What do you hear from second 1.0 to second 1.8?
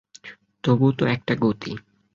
একটা গতি।